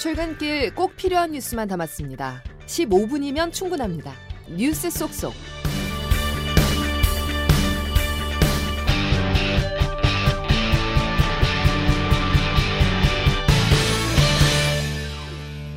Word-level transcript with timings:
출근길 0.00 0.74
꼭 0.74 0.96
필요한 0.96 1.32
뉴스만 1.32 1.68
담았습니다. 1.68 2.42
15분이면 2.64 3.52
충분합니다. 3.52 4.14
뉴스 4.48 4.88
속속. 4.88 5.34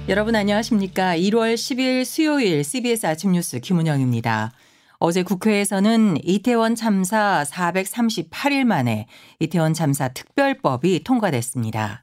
여러분 0.07 0.37
안녕하십니까? 0.37 1.18
1월 1.18 1.55
10일 1.55 2.05
수요일 2.05 2.64
CBS 2.64 3.05
아침 3.05 3.33
뉴스 3.33 3.60
김은영입니다. 3.60 4.54
어제 5.00 5.24
국회에서는 5.24 6.15
이태원 6.24 6.75
참사 6.75 7.43
438일 7.50 8.64
만에 8.64 9.07
이태원 9.39 9.74
참사 9.74 10.07
특별법이 10.07 11.04
통과됐습니다. 11.04 12.03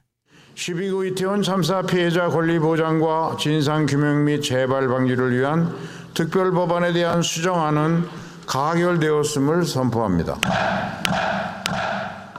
12구 0.55 1.11
이태원 1.11 1.41
참사 1.41 1.81
피해자 1.81 2.27
권리 2.27 2.59
보장과 2.59 3.37
진상 3.39 3.85
규명 3.85 4.25
및 4.25 4.41
재발 4.41 4.87
방지를 4.87 5.37
위한 5.37 5.73
특별 6.13 6.51
법안에 6.51 6.93
대한 6.93 7.21
수정안은 7.21 8.05
가결되었음을 8.45 9.65
선포합니다. 9.65 10.37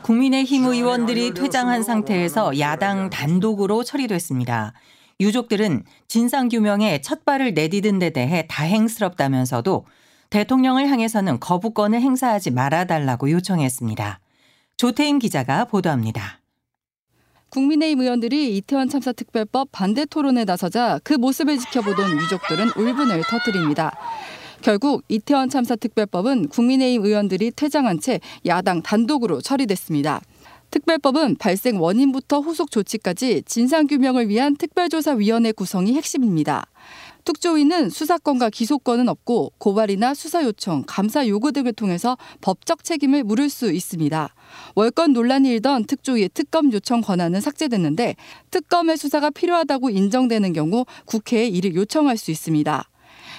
국민의힘 0.02 0.66
의원들이 0.66 1.32
퇴장한 1.32 1.82
상태에서 1.82 2.58
야당 2.58 3.08
단독으로 3.08 3.82
처리됐습니다. 3.82 4.74
유족들은 5.20 5.84
진상규명에 6.08 7.00
첫 7.00 7.24
발을 7.24 7.54
내디딘 7.54 7.98
데 7.98 8.10
대해 8.10 8.46
다행스럽다면서도 8.48 9.86
대통령을 10.30 10.88
향해서는 10.88 11.40
거부권을 11.40 12.00
행사하지 12.00 12.50
말아달라고 12.50 13.30
요청했습니다. 13.30 14.20
조태임 14.76 15.18
기자가 15.18 15.64
보도합니다. 15.66 16.41
국민의힘 17.52 18.00
의원들이 18.00 18.56
이태원 18.56 18.88
참사 18.88 19.12
특별법 19.12 19.68
반대 19.72 20.06
토론에 20.06 20.44
나서자 20.46 20.98
그 21.04 21.12
모습을 21.12 21.58
지켜보던 21.58 22.18
유족들은 22.18 22.70
울분을 22.76 23.22
터뜨립니다. 23.28 23.92
결국 24.62 25.02
이태원 25.08 25.50
참사 25.50 25.76
특별법은 25.76 26.48
국민의힘 26.48 27.04
의원들이 27.04 27.50
퇴장한 27.50 28.00
채 28.00 28.20
야당 28.46 28.80
단독으로 28.80 29.42
처리됐습니다. 29.42 30.22
특별법은 30.70 31.36
발생 31.36 31.78
원인부터 31.78 32.40
후속 32.40 32.70
조치까지 32.70 33.42
진상규명을 33.44 34.30
위한 34.30 34.56
특별조사위원회 34.56 35.52
구성이 35.52 35.92
핵심입니다. 35.92 36.64
특조위는 37.24 37.90
수사권과 37.90 38.50
기소권은 38.50 39.08
없고 39.08 39.52
고발이나 39.58 40.14
수사 40.14 40.42
요청, 40.44 40.82
감사 40.86 41.26
요구 41.28 41.52
등을 41.52 41.72
통해서 41.72 42.16
법적 42.40 42.84
책임을 42.84 43.24
물을 43.24 43.48
수 43.48 43.70
있습니다. 43.70 44.34
월권 44.74 45.12
논란이 45.12 45.48
일던 45.50 45.84
특조위의 45.84 46.30
특검 46.34 46.72
요청 46.72 47.00
권한은 47.00 47.40
삭제됐는데 47.40 48.16
특검의 48.50 48.96
수사가 48.96 49.30
필요하다고 49.30 49.90
인정되는 49.90 50.52
경우 50.52 50.84
국회에 51.06 51.46
이를 51.46 51.74
요청할 51.74 52.16
수 52.16 52.30
있습니다. 52.30 52.88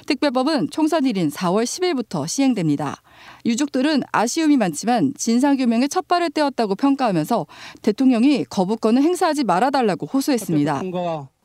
특별법은 0.06 0.70
총선일인 0.70 1.30
4월 1.30 1.64
10일부터 1.64 2.28
시행됩니다. 2.28 3.02
유족들은 3.46 4.02
아쉬움이 4.12 4.58
많지만 4.58 5.14
진상규명에 5.16 5.88
첫 5.88 6.08
발을 6.08 6.30
떼었다고 6.32 6.76
평가하면서 6.76 7.46
대통령이 7.82 8.46
거부권을 8.46 9.02
행사하지 9.02 9.44
말아달라고 9.46 10.08
호소했습니다. 10.08 10.82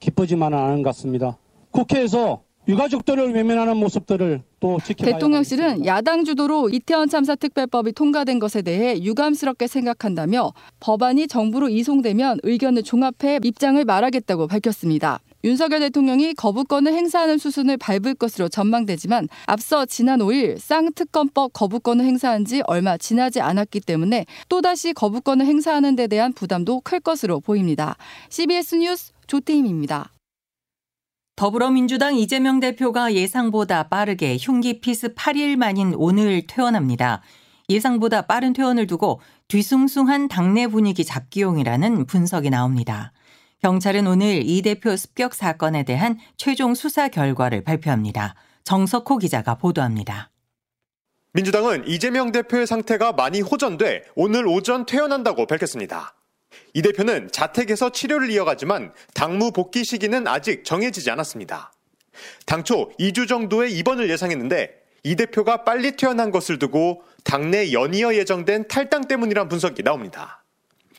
기쁘지만은 0.00 0.58
않은 0.58 0.82
것 0.82 0.90
같습니다. 0.90 1.36
국회에서 1.78 2.42
유가족들을 2.66 3.32
외면하는 3.32 3.76
모습들을 3.78 4.42
또 4.60 4.78
지켜봐야 4.84 5.14
대통령실은 5.14 5.86
야당 5.86 6.24
주도로 6.24 6.68
이태원 6.68 7.08
참사 7.08 7.34
특별법이 7.34 7.92
통과된 7.92 8.40
것에 8.40 8.60
대해 8.62 9.00
유감스럽게 9.00 9.68
생각한다며 9.68 10.52
법안이 10.80 11.28
정부로 11.28 11.68
이송되면 11.68 12.40
의견을 12.42 12.82
종합해 12.82 13.40
입장을 13.42 13.82
말하겠다고 13.82 14.48
밝혔습니다. 14.48 15.20
윤석열 15.44 15.78
대통령이 15.80 16.34
거부권을 16.34 16.92
행사하는 16.92 17.38
수순을 17.38 17.76
밟을 17.78 18.16
것으로 18.16 18.48
전망되지만 18.48 19.28
앞서 19.46 19.86
지난 19.86 20.18
5일 20.18 20.58
쌍특검법 20.58 21.52
거부권을 21.54 22.04
행사한 22.04 22.44
지 22.44 22.60
얼마 22.66 22.98
지나지 22.98 23.40
않았기 23.40 23.80
때문에 23.80 24.26
또다시 24.48 24.92
거부권을 24.92 25.46
행사하는 25.46 25.94
데 25.94 26.08
대한 26.08 26.32
부담도 26.32 26.80
클 26.80 26.98
것으로 26.98 27.40
보입니다. 27.40 27.96
CBS 28.30 28.74
뉴스 28.74 29.12
조태임입니다. 29.28 30.10
더불어민주당 31.38 32.16
이재명 32.16 32.58
대표가 32.58 33.14
예상보다 33.14 33.84
빠르게 33.84 34.36
흉기 34.40 34.80
피습 34.80 35.14
8일 35.14 35.54
만인 35.54 35.94
오늘 35.96 36.44
퇴원합니다. 36.44 37.22
예상보다 37.68 38.22
빠른 38.22 38.52
퇴원을 38.52 38.88
두고 38.88 39.20
뒤숭숭한 39.46 40.26
당내 40.26 40.66
분위기 40.66 41.04
잡기용이라는 41.04 42.06
분석이 42.06 42.50
나옵니다. 42.50 43.12
경찰은 43.62 44.08
오늘 44.08 44.42
이 44.44 44.62
대표 44.62 44.96
습격 44.96 45.32
사건에 45.32 45.84
대한 45.84 46.18
최종 46.36 46.74
수사 46.74 47.06
결과를 47.06 47.62
발표합니다. 47.62 48.34
정석호 48.64 49.18
기자가 49.18 49.54
보도합니다. 49.54 50.30
민주당은 51.34 51.86
이재명 51.86 52.32
대표의 52.32 52.66
상태가 52.66 53.12
많이 53.12 53.42
호전돼 53.42 54.02
오늘 54.16 54.48
오전 54.48 54.86
퇴원한다고 54.86 55.46
밝혔습니다. 55.46 56.17
이 56.74 56.82
대표는 56.82 57.30
자택에서 57.32 57.90
치료를 57.90 58.30
이어가지만 58.30 58.92
당무 59.14 59.52
복귀 59.52 59.84
시기는 59.84 60.26
아직 60.26 60.64
정해지지 60.64 61.10
않았습니다. 61.10 61.72
당초 62.46 62.90
2주 62.98 63.28
정도의 63.28 63.72
입원을 63.72 64.10
예상했는데 64.10 64.70
이 65.04 65.16
대표가 65.16 65.64
빨리 65.64 65.92
퇴원한 65.92 66.30
것을 66.30 66.58
두고 66.58 67.02
당내 67.24 67.72
연이어 67.72 68.14
예정된 68.14 68.68
탈당 68.68 69.06
때문이란 69.06 69.48
분석이 69.48 69.82
나옵니다. 69.82 70.44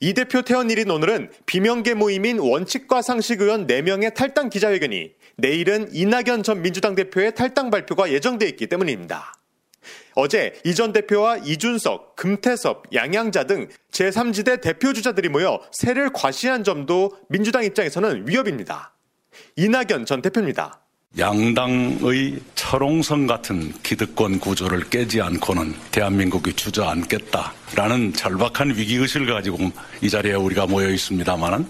이 0.01 0.13
대표 0.13 0.41
퇴원일인 0.41 0.89
오늘은 0.89 1.29
비명계 1.45 1.93
모임인 1.95 2.39
원칙과 2.39 3.01
상식 3.01 3.41
의원 3.41 3.67
4명의 3.67 4.13
탈당 4.13 4.49
기자회견이 4.49 5.11
내일은 5.35 5.89
이낙연 5.91 6.43
전 6.43 6.61
민주당 6.61 6.95
대표의 6.95 7.35
탈당 7.35 7.69
발표가 7.69 8.09
예정돼 8.09 8.47
있기 8.47 8.67
때문입니다. 8.67 9.38
어제 10.15 10.59
이전 10.65 10.91
대표와 10.91 11.37
이준석, 11.37 12.15
금태섭, 12.15 12.83
양양자 12.93 13.45
등 13.45 13.69
제3지대 13.91 14.61
대표 14.61 14.93
주자들이 14.93 15.29
모여 15.29 15.61
세를 15.71 16.11
과시한 16.13 16.63
점도 16.63 17.17
민주당 17.29 17.63
입장에서는 17.63 18.27
위협입니다. 18.27 18.93
이낙연 19.55 20.05
전 20.05 20.21
대표입니다. 20.21 20.81
양당의 21.17 22.39
철옹성 22.53 23.25
같은 23.25 23.73
기득권 23.81 24.39
구조를 24.39 24.89
깨지 24.89 25.21
않고는 25.21 25.73
대한민국이 25.91 26.53
주저앉겠다라는 26.53 28.13
절박한 28.13 28.75
위기의식을 28.75 29.25
가지고 29.33 29.57
이 30.01 30.09
자리에 30.09 30.33
우리가 30.33 30.67
모여 30.67 30.89
있습니다만은 30.89 31.67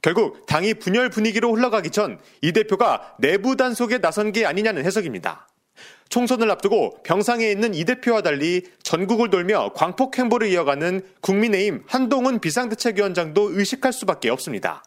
결국 0.00 0.46
당이 0.46 0.74
분열 0.74 1.10
분위기로 1.10 1.54
흘러가기 1.54 1.90
전 1.90 2.18
이 2.40 2.52
대표가 2.52 3.14
내부 3.18 3.56
단속에 3.56 3.98
나선 3.98 4.32
게 4.32 4.46
아니냐는 4.46 4.84
해석입니다. 4.84 5.48
총선을 6.12 6.50
앞두고 6.50 6.98
병상에 7.04 7.50
있는 7.50 7.72
이 7.72 7.86
대표와 7.86 8.20
달리 8.20 8.64
전국을 8.82 9.30
돌며 9.30 9.72
광폭 9.74 10.18
행보를 10.18 10.48
이어가는 10.48 11.00
국민의힘 11.22 11.84
한동훈 11.86 12.38
비상대책위원장도 12.38 13.58
의식할 13.58 13.94
수밖에 13.94 14.28
없습니다. 14.28 14.84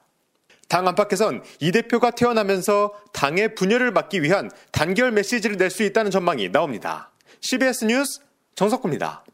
당 0.70 0.88
안팎에선 0.88 1.42
이 1.62 1.72
대표가 1.72 2.12
태어나면서 2.12 2.94
당의 3.12 3.56
분열을 3.56 3.92
막기 3.92 4.22
위한 4.22 4.52
단결 4.72 5.12
메시지를 5.14 5.58
낼 5.58 5.72
수 5.72 5.82
있다는 5.82 6.12
전망이 6.12 6.52
나옵니다. 6.52 7.12
CBS 7.42 7.86
뉴스 7.86 8.20
정석구입니다. 8.54 9.25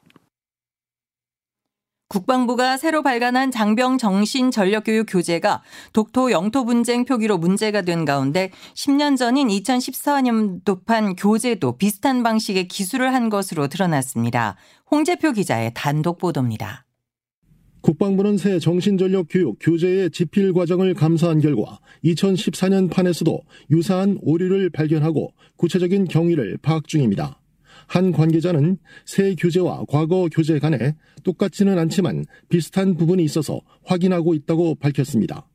국방부가 2.12 2.76
새로 2.76 3.04
발간한 3.04 3.52
장병 3.52 3.98
정신 3.98 4.52
전력 4.52 4.84
교육 4.84 5.06
교재가 5.08 5.64
독토 5.94 6.30
영토 6.32 6.66
분쟁 6.66 7.06
표기로 7.06 7.38
문제가 7.38 7.84
된 7.84 8.04
가운데 8.04 8.52
10년 8.76 9.16
전인 9.16 9.48
2014년도판 9.48 11.16
교재도 11.18 11.78
비슷한 11.78 12.22
방식의 12.22 12.68
기술을 12.68 13.14
한 13.14 13.30
것으로 13.30 13.70
드러났습니다. 13.70 14.58
홍재표 14.92 15.32
기자의 15.32 15.72
단독 15.74 16.18
보도입니다. 16.18 16.86
국방부는 17.80 18.38
새 18.38 18.60
정신전력 18.60 19.28
교육 19.30 19.58
교재의 19.62 20.12
집필 20.12 20.52
과정을 20.52 20.94
감사한 20.94 21.40
결과 21.40 21.80
2014년 22.04 22.92
판에서도 22.92 23.40
유사한 23.72 24.18
오류를 24.22 24.70
발견하고 24.70 25.32
구체적인 25.56 26.10
경위를 26.10 26.58
파악 26.62 26.90
중입니다. 26.90 27.41
한 27.92 28.14
관계자는 28.14 28.78
새 29.04 29.36
교재와 29.36 29.84
과거 29.90 30.30
교재 30.32 30.60
간에 30.60 30.96
똑같지는 31.26 31.78
않지만 31.78 32.24
비슷한 32.48 32.96
부분이 32.96 33.22
있어서 33.26 33.60
확인하고 33.84 34.34
있다고 34.34 34.76
밝혔습니다. 34.76 35.50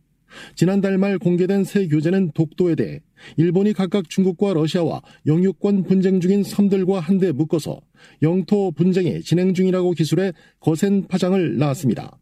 지난달 0.54 0.98
말 0.98 1.18
공개된 1.18 1.64
새 1.64 1.88
교재는 1.88 2.32
독도에 2.32 2.74
대해 2.74 3.00
일본이 3.38 3.72
각각 3.72 4.10
중국과 4.10 4.52
러시아와 4.52 5.00
영유권 5.26 5.84
분쟁 5.84 6.20
중인 6.20 6.42
섬들과 6.42 7.00
한데 7.00 7.32
묶어서 7.32 7.80
영토 8.20 8.70
분쟁이 8.70 9.22
진행 9.22 9.54
중이라고 9.54 9.92
기술해 9.92 10.34
거센 10.60 11.06
파장을 11.06 11.56
낳았습니다. 11.56 12.18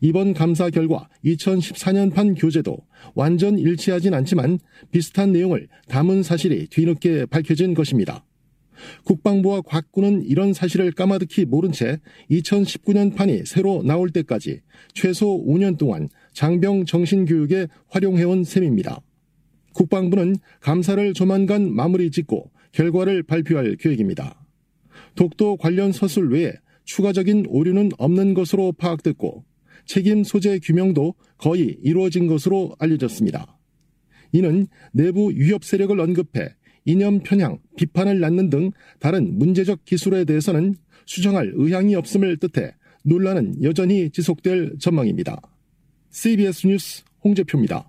이번 0.00 0.34
감사 0.34 0.70
결과 0.70 1.08
2014년판 1.24 2.40
교재도 2.40 2.78
완전 3.16 3.58
일치하진 3.58 4.14
않지만 4.14 4.60
비슷한 4.92 5.32
내용을 5.32 5.66
담은 5.88 6.22
사실이 6.22 6.68
뒤늦게 6.68 7.26
밝혀진 7.26 7.74
것입니다. 7.74 8.24
국방부와 9.04 9.62
곽군은 9.62 10.22
이런 10.22 10.52
사실을 10.52 10.92
까마득히 10.92 11.44
모른 11.44 11.72
채 11.72 12.00
2019년 12.30 13.14
판이 13.14 13.42
새로 13.46 13.82
나올 13.82 14.10
때까지 14.10 14.60
최소 14.94 15.44
5년 15.44 15.78
동안 15.78 16.08
장병 16.32 16.86
정신교육에 16.86 17.68
활용해온 17.88 18.44
셈입니다. 18.44 19.00
국방부는 19.74 20.36
감사를 20.60 21.14
조만간 21.14 21.72
마무리 21.72 22.10
짓고 22.10 22.50
결과를 22.72 23.22
발표할 23.22 23.76
계획입니다. 23.76 24.44
독도 25.14 25.56
관련 25.56 25.92
서술 25.92 26.32
외에 26.32 26.52
추가적인 26.84 27.46
오류는 27.48 27.90
없는 27.98 28.34
것으로 28.34 28.72
파악됐고 28.72 29.44
책임 29.86 30.24
소재 30.24 30.58
규명도 30.58 31.14
거의 31.38 31.78
이루어진 31.82 32.26
것으로 32.26 32.74
알려졌습니다. 32.78 33.58
이는 34.32 34.66
내부 34.92 35.30
위협 35.30 35.64
세력을 35.64 35.98
언급해 35.98 36.54
이념 36.84 37.20
편향, 37.20 37.58
비판을 37.76 38.20
낳는 38.20 38.50
등 38.50 38.70
다른 38.98 39.38
문제적 39.38 39.84
기술에 39.84 40.24
대해서는 40.24 40.74
수정할 41.06 41.52
의향이 41.54 41.94
없음을 41.94 42.38
뜻해 42.38 42.74
논란은 43.04 43.62
여전히 43.62 44.10
지속될 44.10 44.78
전망입니다. 44.78 45.40
CBS 46.10 46.66
뉴스 46.66 47.02
홍재표입니다. 47.24 47.88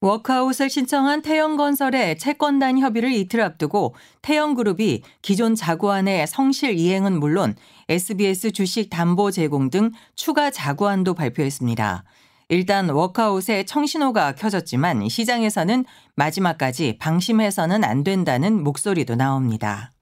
워크아웃을 0.00 0.70
신청한 0.70 1.22
태영건설의 1.22 2.18
채권단 2.18 2.78
협의를 2.78 3.12
이틀 3.12 3.40
앞두고 3.40 3.96
태영그룹이 4.22 5.02
기존 5.22 5.56
자구안의 5.56 6.28
성실 6.28 6.78
이행은 6.78 7.18
물론 7.18 7.56
SBS 7.88 8.52
주식 8.52 8.90
담보 8.90 9.32
제공 9.32 9.70
등 9.70 9.90
추가 10.14 10.52
자구안도 10.52 11.14
발표했습니다. 11.14 12.04
일단 12.50 12.88
워크아웃에 12.88 13.64
청신호가 13.64 14.34
켜졌지만 14.34 15.08
시장에서는 15.08 15.84
마지막까지 16.16 16.96
방심해서는 16.98 17.84
안 17.84 18.02
된다는 18.04 18.62
목소리도 18.64 19.16
나옵니다. 19.16 19.92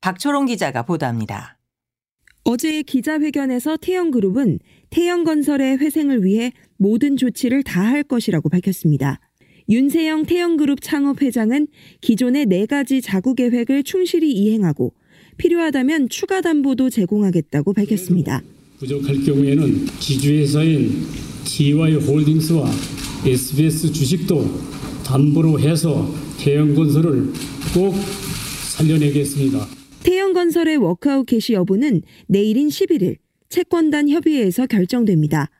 박초롱 0.00 0.46
기자가 0.46 0.84
보도합니다. 0.84 1.58
어제 2.44 2.82
기자회견에서 2.82 3.78
태영그룹은 3.78 4.60
태영건설의 4.90 5.78
회생을 5.78 6.22
위해 6.24 6.52
모든 6.76 7.16
조치를 7.16 7.62
다할 7.62 8.02
것이라고 8.02 8.48
밝혔습니다. 8.48 9.18
윤세영 9.68 10.26
태영그룹 10.26 10.82
창업 10.82 11.22
회장은 11.22 11.66
기존의 12.02 12.46
네 12.46 12.66
가지 12.66 13.00
자구 13.00 13.34
계획을 13.34 13.82
충실히 13.82 14.30
이행하고 14.30 14.92
필요하다면 15.38 16.10
추가 16.10 16.42
담보도 16.42 16.90
제공하겠다고 16.90 17.72
밝혔습니다. 17.72 18.42
부족할 18.84 19.22
경우에는 19.24 19.86
지주회사인 19.98 21.06
TY 21.44 21.94
홀딩스와 21.94 22.70
SBS 23.24 23.92
주식도 23.92 24.44
담보로 25.06 25.58
해서 25.58 26.12
태영건설을 26.38 27.32
꼭 27.72 27.94
살려내겠습니다. 28.76 29.66
태영건설의 30.02 30.76
워크아웃 30.76 31.24
개시 31.26 31.54
여부는 31.54 32.02
내일인 32.26 32.68
11일 32.68 33.16
채권단 33.48 34.10
협의회에서 34.10 34.66
결정됩니다. 34.66 35.50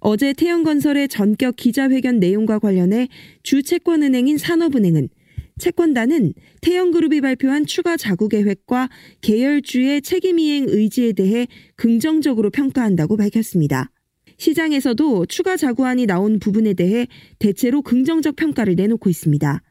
어제 0.00 0.32
태영건설의 0.32 1.08
전격 1.08 1.56
기자회견 1.56 2.20
내용과 2.20 2.58
관련해 2.58 3.08
주채권은행인 3.42 4.36
산업은행은 4.36 5.08
채권단은 5.58 6.34
태영그룹이 6.62 7.20
발표한 7.20 7.66
추가 7.66 7.96
자구 7.96 8.28
계획과 8.28 8.88
계열주의 9.20 10.02
책임이행 10.02 10.66
의지에 10.68 11.12
대해 11.12 11.46
긍정적으로 11.76 12.50
평가한다고 12.50 13.16
밝혔습니다. 13.16 13.90
시장에서도 14.38 15.26
추가 15.26 15.56
자구안이 15.56 16.06
나온 16.06 16.38
부분에 16.38 16.74
대해 16.74 17.08
대체로 17.38 17.82
긍정적 17.82 18.36
평가를 18.36 18.76
내놓고 18.76 19.10
있습니다. 19.10 19.62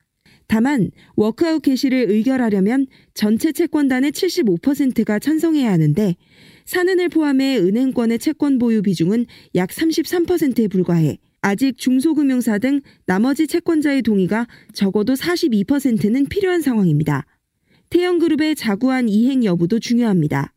다만 0.48 0.92
워크아웃 1.16 1.62
개시를 1.62 2.10
의결하려면 2.10 2.88
전체 3.14 3.52
채권단의 3.52 4.12
75%가 4.12 5.20
찬성해야 5.20 5.72
하는데 5.72 6.16
산은을 6.66 7.10
포함해 7.10 7.58
은행권의 7.58 8.20
채권 8.20 8.58
보유 8.58 8.82
비중은 8.82 9.26
약 9.56 9.70
33%에 9.70 10.68
불과해 10.68 11.18
아직 11.42 11.78
중소금융사 11.78 12.58
등 12.58 12.82
나머지 13.06 13.48
채권자의 13.48 14.02
동의가 14.02 14.48
적어도 14.74 15.14
42%는 15.14 16.26
필요한 16.28 16.62
상황입니다. 16.62 17.26
태영그룹의 17.90 18.56
자구안 18.56 19.08
이행 19.08 19.44
여부도 19.46 19.80
중요합니다. 19.80 20.54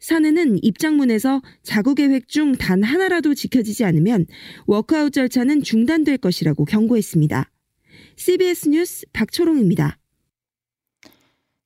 산은은 0.00 0.58
입장문에서 0.62 1.40
자구 1.62 1.94
계획 1.94 2.28
중 2.28 2.56
단 2.56 2.82
하나라도 2.82 3.34
지켜지지 3.34 3.84
않으면 3.84 4.26
워크아웃 4.66 5.12
절차는 5.12 5.62
중단될 5.62 6.18
것이라고 6.18 6.64
경고했습니다. 6.64 7.50
CBS 8.16 8.68
뉴스 8.68 9.06
박초롱입니다. 9.12 9.98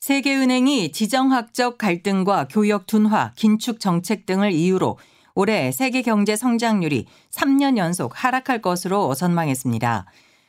세계은행이 0.01 0.93
지정학적 0.93 1.79
갈등과 1.79 2.49
교역 2.49 2.87
둔화, 2.87 3.33
긴축 3.37 3.81
정책 3.81 4.27
등을 4.27 4.53
이유로 4.53 4.99
올해 5.41 5.71
세계 5.71 6.03
경제 6.03 6.35
성장률이 6.35 7.07
3년 7.31 7.77
연속 7.77 8.13
하락할 8.13 8.61
것으로 8.61 9.15
전망했습니다. 9.15 10.07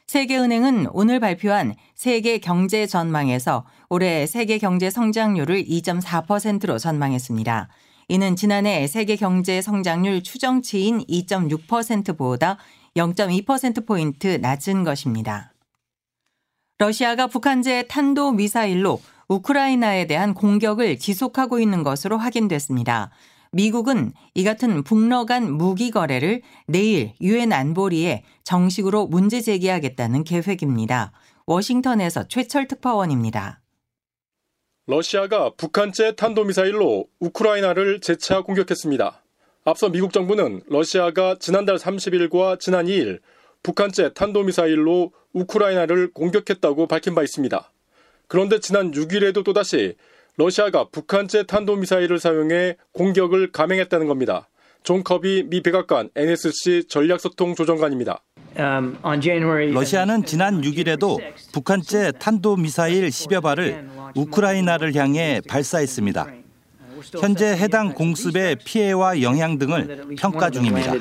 세계은행은 0.07 0.87
오늘 0.93 1.19
발표한 1.19 1.75
세계 1.93 2.39
경제 2.39 2.87
전망에서 2.87 3.67
올해 3.91 4.25
세계 4.25 4.57
경제 4.57 4.89
성장률을 4.89 5.63
2.4%로 5.65 6.79
전망했습니다. 6.79 7.69
이는 8.07 8.35
지난해 8.35 8.87
세계 8.87 9.15
경제 9.15 9.61
성장률 9.61 10.23
추정치인 10.23 11.05
2.6%보다 11.05 12.57
0.2%포인트 12.95 14.39
낮은 14.41 14.83
것입니다. 14.83 15.53
러시아가 16.79 17.27
북한제 17.27 17.83
탄도 17.83 18.31
미사일로 18.31 18.99
우크라이나에 19.27 20.07
대한 20.07 20.33
공격을 20.33 20.97
지속하고 20.97 21.59
있는 21.59 21.83
것으로 21.83 22.17
확인됐습니다. 22.17 23.11
미국은 23.51 24.13
이 24.35 24.43
같은 24.43 24.83
북러 24.83 25.25
간 25.25 25.51
무기 25.51 25.89
거래를 25.89 26.41
내일 26.67 27.13
유엔 27.21 27.51
안보리에 27.51 28.23
정식으로 28.43 29.07
문제 29.07 29.41
제기하겠다는 29.41 30.23
계획입니다. 30.23 31.11
워싱턴에서 31.45 32.27
최철 32.27 32.67
특파원입니다. 32.67 33.61
러시아가 34.85 35.51
북한제 35.55 36.15
탄도미사일로 36.15 37.07
우크라이나를 37.19 38.01
재차 38.01 38.41
공격했습니다. 38.41 39.23
앞서 39.65 39.89
미국 39.89 40.13
정부는 40.13 40.61
러시아가 40.67 41.35
지난달 41.39 41.77
30일과 41.77 42.59
지난 42.59 42.85
2일 42.85 43.19
북한제 43.61 44.13
탄도미사일로 44.13 45.11
우크라이나를 45.33 46.13
공격했다고 46.13 46.87
밝힌 46.87 47.13
바 47.13 47.23
있습니다. 47.23 47.71
그런데 48.27 48.59
지난 48.59 48.91
6일에도 48.91 49.43
또다시 49.43 49.95
러시아가 50.39 50.87
북한제 50.89 51.43
탄도미사일을 51.43 52.17
사용해 52.17 52.77
공격을 52.93 53.51
감행했다는 53.51 54.07
겁니다. 54.07 54.47
존 54.83 55.03
커비 55.03 55.43
미 55.49 55.61
백악관 55.61 56.11
NSC 56.15 56.85
전략소통 56.87 57.55
조정관입니다. 57.55 58.23
러시아는 59.73 60.23
지난 60.23 60.61
6일에도 60.61 61.19
북한제 61.51 62.13
탄도미사일 62.13 63.09
10여 63.09 63.43
발을 63.43 63.89
우크라이나를 64.15 64.95
향해 64.95 65.41
발사했습니다. 65.45 66.27
현재 67.19 67.47
해당 67.47 67.93
공습의 67.93 68.59
피해와 68.63 69.21
영향 69.21 69.57
등을 69.57 70.15
평가 70.17 70.49
중입니다. 70.49 70.93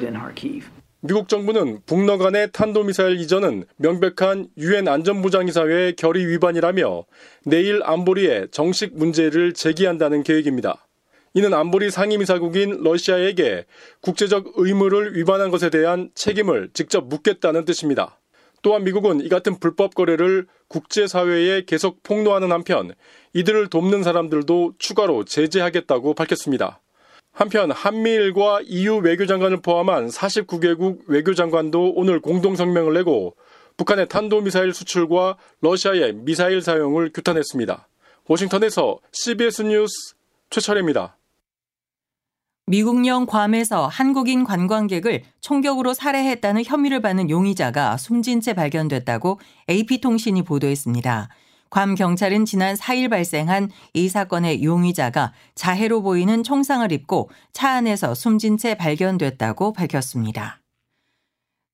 미국 1.01 1.29
정부는 1.29 1.83
북러 1.87 2.19
간의 2.19 2.51
탄도미사일 2.53 3.21
이전은 3.21 3.67
명백한 3.77 4.49
유엔 4.59 4.89
안전보장이사회의 4.89 5.95
결의 5.95 6.27
위반이라며 6.27 7.05
내일 7.45 7.83
안보리에 7.85 8.49
정식 8.51 8.97
문제를 8.97 9.55
제기한다는 9.55 10.25
계획입니다. 10.25 10.89
이는 11.35 11.55
안보리 11.55 11.93
상임이사국인 11.93 12.83
러시아에게 12.83 13.67
국제적 14.01 14.55
의무를 14.57 15.15
위반한 15.17 15.53
것에 15.53 15.71
대한 15.71 16.11
책임을 16.17 16.71
직접 16.75 17.07
묻겠다는 17.07 17.65
뜻입니다. 17.65 18.19
또한 18.63 18.83
미국은 18.83 19.21
이 19.21 19.29
같은 19.29 19.61
불법 19.61 19.95
거래를 19.95 20.49
국제사회에 20.67 21.63
계속 21.65 22.03
폭로하는 22.03 22.51
한편 22.51 22.93
이들을 23.35 23.69
돕는 23.69 24.03
사람들도 24.03 24.75
추가로 24.79 25.27
제재하겠다고 25.27 26.15
밝혔습니다. 26.15 26.81
한편 27.39 27.71
한미일과 27.71 28.63
EU 28.67 28.97
외교장관을 28.97 29.63
포함한 29.63 30.09
49개국 30.09 31.03
외교장관도 31.07 31.93
오늘 31.95 32.21
공동성명을 32.21 32.95
내고 32.95 33.37
북한의 33.77 34.09
탄도미사일 34.09 34.75
수출과 34.75 35.37
러시아의 35.61 36.15
미사일 36.15 36.61
사용을 36.61 37.13
규탄했습니다. 37.13 37.87
워싱턴에서 38.27 38.99
CBS 39.13 39.63
뉴스 39.63 40.17
최철입니다. 40.51 41.17
미국령 42.67 43.27
괌에서 43.27 43.87
한국인 43.87 44.43
관광객을 44.43 45.23
총격으로 45.41 45.95
살해했다는 45.95 46.65
혐의를 46.65 47.01
받는 47.01 47.31
용의자가 47.31 47.99
숨진 47.99 48.41
채 48.41 48.53
발견됐다고 48.53 49.39
AP통신이 49.71 50.43
보도했습니다. 50.43 51.29
괌 51.71 51.95
경찰은 51.95 52.45
지난 52.45 52.75
4일 52.75 53.11
발생한 53.11 53.71
이 53.95 54.09
사건의 54.09 54.65
용의자가 54.65 55.33
자해로 55.55 56.03
보이는 56.03 56.43
총상을 56.43 56.91
입고 56.93 57.31
차 57.53 57.71
안에서 57.71 58.15
숨진 58.15 58.57
채 58.57 58.75
발견됐다고 58.75 59.73
밝혔습니다. 59.73 60.61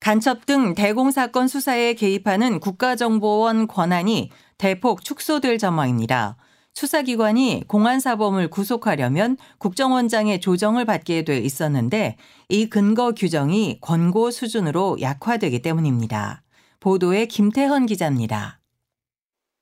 간첩 0.01 0.45
등 0.45 0.75
대공 0.75 1.11
사건 1.11 1.49
수사에 1.49 1.95
개입하는 1.95 2.61
국가정보원 2.61 3.67
권한이 3.67 4.31
대폭 4.59 5.03
축소될 5.03 5.59
전망입니다. 5.59 6.37
수사기관이 6.75 7.63
공안사범을 7.69 8.49
구속하려면 8.49 9.37
국정원장의 9.59 10.41
조정을 10.41 10.85
받게 10.85 11.23
돼 11.23 11.39
있었는데 11.39 12.17
이 12.49 12.69
근거 12.69 13.13
규정이 13.13 13.79
권고 13.81 14.31
수준으로 14.31 14.99
약화되기 15.01 15.63
때문입니다. 15.63 16.43
보도에 16.81 17.27
김태헌 17.27 17.87
기자입니다. 17.87 18.59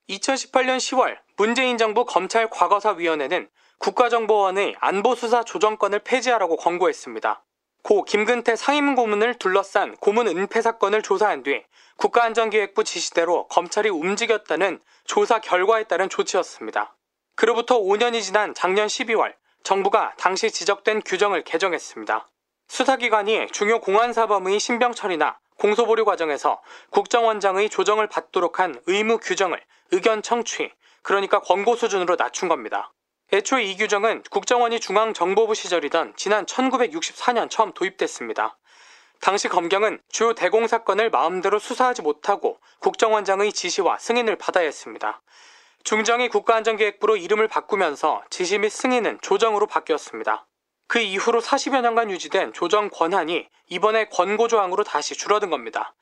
2018년 0.09 0.79
10월 0.79 1.19
문재인 1.37 1.79
정부 1.79 2.05
검찰 2.05 2.51
과거사위원회는 2.51 3.49
국가정보원의 3.79 4.77
안보수사 4.81 5.45
조정권을 5.45 6.01
폐지하라고 6.01 6.57
권고했습니다. 6.57 7.45
고 7.83 8.05
김근태 8.05 8.55
상임고문을 8.55 9.39
둘러싼 9.39 9.97
고문 9.97 10.29
은폐 10.29 10.63
사건을 10.63 11.03
조사한 11.03 11.43
뒤 11.43 11.65
국가안전기획부 11.97 12.85
지시대로 12.85 13.49
검찰이 13.49 13.89
움직였다는 13.89 14.81
조사 15.05 15.41
결과에 15.41 15.85
따른 15.85 16.09
조치였습니다. 16.09 16.97
그로부터 17.35 17.81
5년이 17.81 18.23
지난 18.23 18.55
작년 18.55 18.87
12월 18.87 19.35
정부가 19.65 20.15
당시 20.17 20.51
지적된 20.51 21.03
규정을 21.03 21.43
개정했습니다. 21.43 22.29
수사기관이 22.69 23.49
중요 23.49 23.81
공안사범의 23.81 24.61
신병 24.61 24.93
처리나 24.93 25.39
공소보류 25.63 26.05
과정에서 26.05 26.61
국정원장의 26.91 27.71
조정을 27.71 28.09
받도록 28.09 28.59
한 28.59 28.81
의무 28.87 29.19
규정을 29.19 29.63
의견 29.93 30.21
청취, 30.21 30.73
그러니까 31.03 31.41
권고 31.41 31.77
수준으로 31.77 32.17
낮춘 32.17 32.49
겁니다. 32.49 32.93
애초 33.33 33.61
이 33.61 33.77
규정은 33.77 34.25
국정원이 34.29 34.81
중앙정보부 34.81 35.55
시절이던 35.55 36.15
지난 36.17 36.47
1964년 36.47 37.49
처음 37.49 37.73
도입됐습니다. 37.75 38.59
당시 39.21 39.47
검경은 39.47 40.01
주요 40.09 40.35
대공 40.35 40.67
사건을 40.67 41.11
마음대로 41.11 41.61
수사하지 41.61 42.03
못하고 42.03 42.59
국정원장의 42.81 43.53
지시와 43.53 43.99
승인을 44.01 44.39
받아야 44.39 44.65
했습니다. 44.65 45.23
중정이 45.85 46.29
국가안전계획부로 46.29 47.17
이름을 47.17 47.47
바꾸면서 47.47 48.25
지시 48.31 48.59
및 48.59 48.71
승인은 48.71 49.21
조정으로 49.23 49.69
바뀌었습니다. 49.69 50.45
그 50.93 50.99
이후로 50.99 51.41
40여 51.41 51.81
년간 51.81 52.11
유지된 52.11 52.53
조정 52.53 52.91
권한이 52.91 53.49
이번에 53.71 54.11
권고 54.11 54.47
조항으로 54.47 54.85
다시 54.85 55.17
줄어든 55.17 55.49
겁니다. 55.49 55.95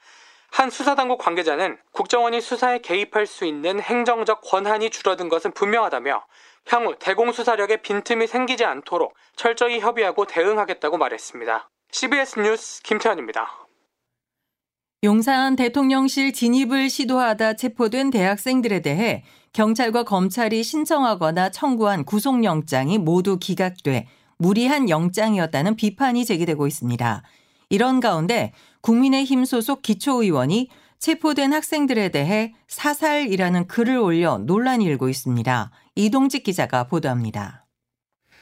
한 0.51 0.69
수사당국 0.69 1.19
관계자는 1.19 1.79
국정원이 1.93 2.41
수사에 2.41 2.81
개입할 2.81 3.29
수 3.29 3.45
있는 3.45 3.79
행정적 3.81 4.41
권한이 4.41 4.91
줄어든 4.91 5.29
것은 5.29 5.53
분명하다며 5.53 6.25
향후 6.71 6.97
대공수사력에 6.99 7.83
빈틈이 7.83 8.27
생기지 8.27 8.65
않도록 8.65 9.15
철저히 9.37 9.79
협의하고 9.79 10.25
대응하겠다고 10.25 10.99
말했습니다. 10.99 11.71
CBS 11.93 12.41
뉴스 12.41 12.83
김태현입니다. 12.83 13.49
용산 15.05 15.55
대통령실 15.55 16.33
진입을 16.33 16.91
시도하다 16.91 17.55
체포된 17.55 18.11
대학생들에 18.11 18.81
대해 18.81 19.23
경찰과 19.53 20.03
검찰이 20.03 20.65
신청하거나 20.65 21.51
청구한 21.51 22.05
구속영장이 22.05 22.99
모두 22.99 23.39
기각돼 23.39 24.09
무리한 24.41 24.89
영장이었다는 24.89 25.77
비판이 25.77 26.25
제기되고 26.25 26.67
있습니다. 26.67 27.23
이런 27.69 28.01
가운데 28.01 28.53
국민의힘 28.81 29.45
소속 29.45 29.83
기초의원이 29.83 30.71
체포된 30.99 31.53
학생들에 31.53 32.09
대해 32.09 32.55
사살이라는 32.67 33.67
글을 33.67 33.99
올려 33.99 34.39
논란이 34.39 34.85
일고 34.87 35.11
있습니다. 35.11 35.71
이동직 35.95 36.43
기자가 36.43 36.85
보도합니다. 36.85 37.67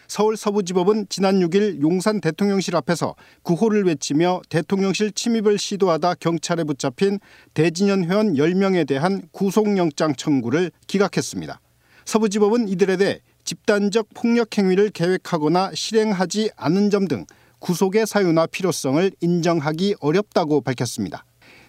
서울 0.06 0.36
서부지법은 0.36 1.06
지난 1.08 1.40
6일 1.40 1.82
용산 1.82 2.20
대통령실 2.20 2.76
앞에서 2.76 3.16
구호를 3.42 3.84
외치며 3.84 4.40
대통령실 4.48 5.12
침입을 5.12 5.58
시도하다 5.58 6.14
경찰에 6.14 6.62
붙잡힌 6.62 7.18
대진현 7.54 8.04
회원 8.04 8.34
10명에 8.34 8.86
대한 8.86 9.20
구속영장 9.32 10.14
청구를 10.14 10.70
기각했습니다. 10.86 11.60
서부지법은 12.06 12.68
이들에 12.68 12.96
대해 12.96 13.20
집단적 13.48 14.08
폭력 14.12 14.58
행위를 14.58 14.90
계획하거나 14.90 15.70
실행하지 15.74 16.50
않은 16.54 16.90
점 16.90 17.08
등 17.08 17.24
구속의 17.60 18.06
사유나 18.06 18.46
필요성을 18.46 19.10
인정하기 19.22 19.94
어렵다고 20.00 20.60
밝혔습니다. 20.60 21.24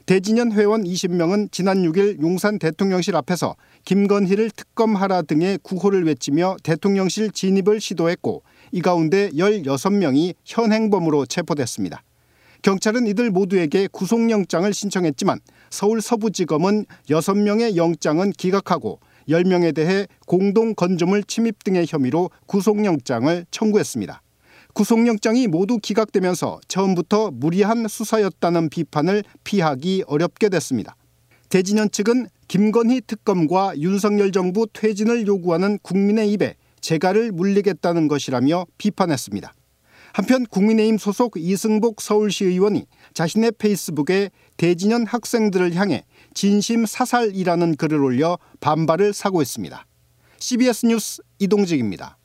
대진현 0.06 0.52
회원 0.52 0.84
20명은 0.84 1.54
지난 1.54 1.84
6일 1.84 2.22
용산 2.22 2.60
대통령실 2.60 3.16
앞에서 3.16 3.56
김건희를 3.86 4.52
특검하라 4.52 5.22
등의 5.22 5.60
구호를 5.64 6.06
외치며 6.06 6.58
대통령실 6.64 7.32
진입을 7.32 7.80
시도했고 7.80 8.44
이 8.74 8.82
가운데 8.82 9.30
16명이 9.30 10.34
현행범으로 10.44 11.28
체포됐습니다. 11.28 12.04
경찰은 12.62 13.08
이들 13.08 13.32
모두에게 13.32 13.88
구속영장을 13.90 14.74
신청했지만 14.74 15.40
서울 15.70 16.02
서부지검은 16.02 16.88
6명의 17.10 17.78
영장은 17.78 18.32
기각하고 18.32 19.00
10명에 19.30 19.74
대해 19.74 20.08
공동 20.26 20.74
건조물 20.74 21.24
침입 21.24 21.64
등의 21.64 21.86
혐의로 21.88 22.30
구속영장을 22.48 23.46
청구했습니다. 23.52 24.22
구속영장이 24.74 25.48
모두 25.48 25.78
기각되면서 25.78 26.60
처음부터 26.68 27.32
무리한 27.32 27.88
수사였다는 27.88 28.70
비판을 28.70 29.24
피하기 29.44 30.04
어렵게 30.08 30.50
됐습니다. 30.50 30.96
대진현 31.50 31.92
측은 31.92 32.28
김건희 32.48 33.02
특검과 33.08 33.74
윤석열 33.78 34.32
정부 34.32 34.68
퇴진을 34.72 35.28
요구하는 35.28 35.80
국민의 35.82 36.32
입에 36.34 36.56
재갈을 36.82 37.32
물리겠다는 37.32 38.08
것이라며 38.08 38.66
비판했습니다. 38.78 39.54
한편 40.14 40.46
국민의힘 40.46 40.98
소속 40.98 41.34
이승복 41.38 42.02
서울시 42.02 42.46
의원이 42.46 42.86
자신의 43.14 43.54
페이스북에 43.58 44.32
대진현 44.58 45.06
학생들을 45.06 45.76
향해 45.76 46.04
진심 46.34 46.86
사살이라는 46.86 47.76
글을 47.76 48.02
올려 48.04 48.38
반발을 48.60 49.14
사고 49.14 49.42
있습니다. 49.42 49.86
CBS 50.40 50.86
뉴스 50.86 51.22
이동직입니다. 51.40 52.20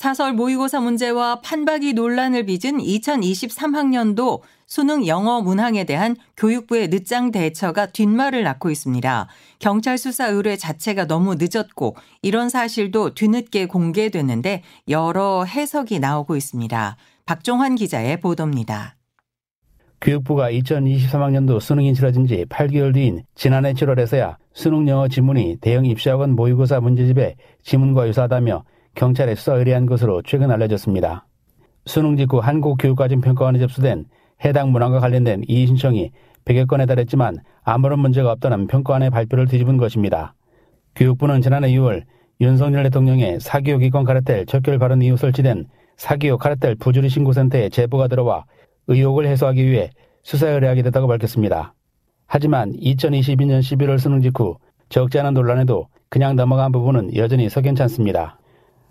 사설 0.00 0.32
모의고사 0.32 0.80
문제와 0.80 1.42
판박이 1.42 1.92
논란을 1.92 2.46
빚은 2.46 2.78
2023학년도 2.78 4.40
수능 4.66 5.06
영어 5.06 5.42
문항에 5.42 5.84
대한 5.84 6.16
교육부의 6.38 6.88
늦장 6.88 7.30
대처가 7.32 7.84
뒷말을 7.84 8.42
낳고 8.42 8.70
있습니다. 8.70 9.28
경찰 9.58 9.98
수사 9.98 10.28
의뢰 10.28 10.56
자체가 10.56 11.06
너무 11.06 11.34
늦었고 11.38 11.96
이런 12.22 12.48
사실도 12.48 13.12
뒤늦게 13.12 13.66
공개됐는데 13.66 14.62
여러 14.88 15.44
해석이 15.44 15.98
나오고 15.98 16.34
있습니다. 16.36 16.96
박종환 17.26 17.74
기자의 17.74 18.20
보도입니다. 18.20 18.96
교육부가 20.00 20.50
2023학년도 20.50 21.60
수능이 21.60 21.92
치러진 21.92 22.26
지 22.26 22.46
8개월 22.46 22.94
뒤인 22.94 23.22
지난해 23.34 23.74
7월에서야 23.74 24.36
수능 24.54 24.88
영어 24.88 25.08
지문이 25.08 25.58
대형 25.60 25.84
입시학원 25.84 26.34
모의고사 26.34 26.80
문제집에 26.80 27.36
지문과 27.62 28.08
유사하다며 28.08 28.64
경찰에 28.94 29.34
수사 29.34 29.54
의뢰한 29.54 29.84
것으로 29.84 30.22
최근 30.22 30.50
알려졌습니다. 30.50 31.26
수능 31.84 32.16
직후 32.16 32.38
한국교육과정평가원에 32.38 33.58
접수된 33.58 34.06
해당 34.42 34.72
문항과 34.72 35.00
관련된 35.00 35.42
이의 35.46 35.66
신청이 35.66 36.12
100여 36.46 36.66
건에 36.66 36.86
달했지만 36.86 37.36
아무런 37.62 37.98
문제가 37.98 38.32
없다는 38.32 38.68
평가원의 38.68 39.10
발표를 39.10 39.46
뒤집은 39.48 39.76
것입니다. 39.76 40.34
교육부는 40.94 41.42
지난해 41.42 41.68
6월 41.72 42.04
윤석열 42.40 42.84
대통령의 42.84 43.38
사기업 43.40 43.80
기권 43.80 44.04
카르텔 44.04 44.46
척결 44.46 44.78
발언 44.78 45.02
이후 45.02 45.18
설치된 45.18 45.66
사기업 45.98 46.40
카르텔 46.40 46.74
부주리 46.76 47.10
신고센터에 47.10 47.68
제보가 47.68 48.08
들어와 48.08 48.46
의혹을 48.90 49.26
해소하기 49.26 49.64
위해 49.64 49.90
수사 50.22 50.48
의뢰하게 50.48 50.82
됐다고 50.82 51.06
밝혔습니다. 51.08 51.74
하지만 52.26 52.72
2022년 52.72 53.60
11월 53.60 53.98
수능 53.98 54.20
직후 54.20 54.56
적지 54.88 55.18
않은 55.20 55.34
논란에도 55.34 55.88
그냥 56.08 56.36
넘어간 56.36 56.72
부분은 56.72 57.16
여전히 57.16 57.48
석연치 57.48 57.82
않습니다. 57.82 58.38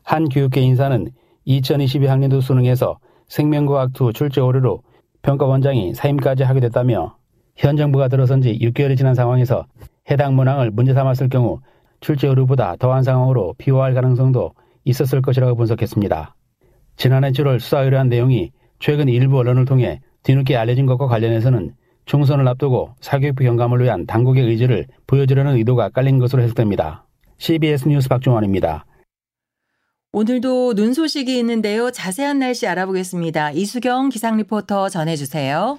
한 0.03 0.27
교육계 0.29 0.61
인사는 0.61 1.09
2022학년도 1.45 2.41
수능에서 2.41 2.99
생명과학 3.27 3.93
two 3.93 4.11
출제 4.13 4.41
오류로 4.41 4.81
평가원장이 5.21 5.93
사임까지 5.93 6.43
하게 6.43 6.61
됐다며 6.61 7.17
현 7.55 7.75
정부가 7.75 8.07
들어선 8.07 8.41
지 8.41 8.57
6개월이 8.57 8.97
지난 8.97 9.13
상황에서 9.15 9.65
해당 10.09 10.35
문항을 10.35 10.71
문제 10.71 10.93
삼았을 10.93 11.27
경우 11.29 11.59
출제 11.99 12.27
오류보다 12.29 12.77
더한 12.77 13.03
상황으로 13.03 13.53
비화할 13.57 13.93
가능성도 13.93 14.53
있었을 14.85 15.21
것이라고 15.21 15.55
분석했습니다. 15.55 16.35
지난해 16.95 17.31
7월 17.31 17.59
수사 17.59 17.81
의뢰한 17.81 18.07
내용이 18.07 18.51
최근 18.79 19.07
일부 19.09 19.37
언론을 19.37 19.65
통해 19.65 20.01
뒤늦게 20.23 20.55
알려진 20.55 20.85
것과 20.85 21.07
관련해서는 21.07 21.73
총선을 22.05 22.47
앞두고 22.47 22.95
사교육비 23.01 23.43
경감을 23.43 23.83
위한 23.83 24.05
당국의 24.05 24.43
의지를 24.45 24.87
보여주려는 25.05 25.55
의도가 25.57 25.89
깔린 25.89 26.17
것으로 26.17 26.41
해석됩니다. 26.41 27.05
CBS 27.37 27.87
뉴스 27.87 28.09
박종원입니다. 28.09 28.85
오늘도 30.11 30.73
눈 30.73 30.93
소식이 30.93 31.37
있는데요. 31.37 31.91
자세한 31.91 32.39
날씨 32.39 32.65
알아보겠습니다. 32.67 33.51
이수경 33.51 34.09
기상 34.09 34.37
리포터 34.37 34.89
전해주세요. 34.89 35.77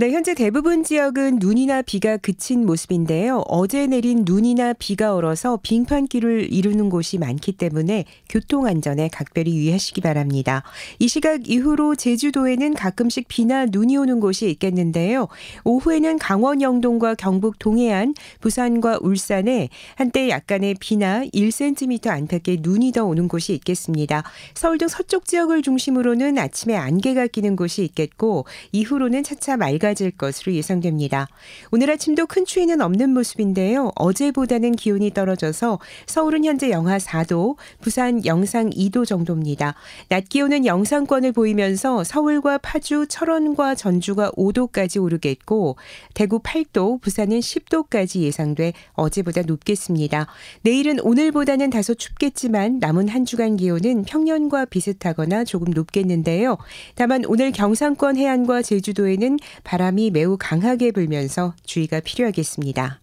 네, 0.00 0.12
현재 0.12 0.32
대부분 0.32 0.84
지역은 0.84 1.40
눈이나 1.40 1.82
비가 1.82 2.18
그친 2.18 2.64
모습인데요. 2.64 3.42
어제 3.48 3.88
내린 3.88 4.22
눈이나 4.24 4.72
비가 4.72 5.12
얼어서 5.12 5.58
빙판길을 5.60 6.52
이루는 6.52 6.88
곳이 6.88 7.18
많기 7.18 7.50
때문에 7.50 8.04
교통 8.28 8.66
안전에 8.66 9.08
각별히 9.08 9.56
유의하시기 9.56 10.00
바랍니다. 10.00 10.62
이 11.00 11.08
시각 11.08 11.50
이후로 11.50 11.96
제주도에는 11.96 12.74
가끔씩 12.74 13.26
비나 13.26 13.66
눈이 13.66 13.96
오는 13.96 14.20
곳이 14.20 14.48
있겠는데요. 14.50 15.26
오후에는 15.64 16.20
강원 16.20 16.62
영동과 16.62 17.16
경북 17.16 17.58
동해안, 17.58 18.14
부산과 18.40 19.00
울산에 19.00 19.68
한때 19.96 20.28
약간의 20.28 20.76
비나 20.78 21.24
1cm 21.24 22.06
안팎의 22.06 22.58
눈이 22.60 22.92
더 22.92 23.04
오는 23.04 23.26
곳이 23.26 23.52
있겠습니다. 23.54 24.22
서울 24.54 24.78
등 24.78 24.86
서쪽 24.86 25.24
지역을 25.24 25.62
중심으로는 25.62 26.38
아침에 26.38 26.76
안개가 26.76 27.26
끼는 27.26 27.56
곳이 27.56 27.82
있겠고 27.82 28.46
이후로는 28.70 29.24
차차 29.24 29.56
맑아 29.56 29.87
질 29.94 30.10
것으로 30.10 30.52
예상됩니다. 30.52 31.28
오늘 31.70 31.90
아침도 31.90 32.26
큰 32.26 32.44
추위는 32.44 32.80
없는 32.80 33.10
모습인데요. 33.14 33.92
어제보다는 33.96 34.72
기온이 34.72 35.12
떨어져서 35.12 35.78
서울은 36.06 36.44
현재 36.44 36.70
영하 36.70 36.98
4도, 36.98 37.56
부산 37.80 38.24
영상 38.26 38.70
2도 38.70 39.06
정도입니다. 39.06 39.74
낮 40.08 40.28
기온은 40.28 40.66
영상권을 40.66 41.32
보이면서 41.32 42.04
서울과 42.04 42.58
파주, 42.58 43.06
철원과 43.08 43.74
전주가 43.74 44.30
5도까지 44.32 45.02
오르겠고 45.02 45.76
대구 46.14 46.40
8도, 46.40 47.00
부산은 47.00 47.40
10도까지 47.40 48.20
예상돼 48.20 48.72
어제보다 48.92 49.42
높겠습니다. 49.42 50.26
내일은 50.62 51.00
오늘보다는 51.00 51.70
다소 51.70 51.94
춥겠지만 51.94 52.78
남은 52.80 53.08
한 53.08 53.24
주간 53.24 53.56
기온은 53.56 54.04
평년과 54.04 54.66
비슷하거나 54.66 55.44
조금 55.44 55.72
높겠는데요. 55.72 56.58
다만 56.94 57.24
오늘 57.26 57.52
경상권 57.52 58.16
해안과 58.16 58.62
제주도에는 58.62 59.38
바람 59.64 59.77
바람이 59.78 60.10
매우 60.10 60.36
강하게 60.36 60.90
불면서 60.90 61.54
주의가 61.64 62.00
필요하겠습니다. 62.00 63.00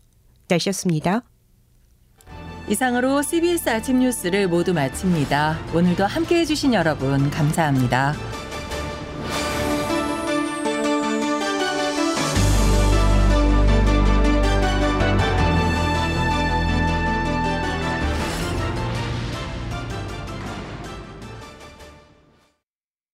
날씨였습니다. 0.49 1.23
이상으로 2.67 3.21
CBS 3.21 3.69
아침 3.69 3.99
뉴스를 3.99 4.49
모두 4.49 4.73
마칩니다. 4.73 5.57
오늘도 5.73 6.05
함께 6.05 6.39
해주신 6.39 6.73
여러분 6.73 7.29
감사합니다. 7.29 8.13